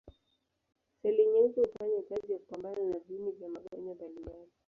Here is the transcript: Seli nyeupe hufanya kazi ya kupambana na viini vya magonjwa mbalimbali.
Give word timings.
Seli 1.01 1.23
nyeupe 1.25 1.61
hufanya 1.63 2.01
kazi 2.01 2.31
ya 2.33 2.39
kupambana 2.39 2.83
na 2.89 2.99
viini 2.99 3.31
vya 3.31 3.49
magonjwa 3.49 3.95
mbalimbali. 3.95 4.51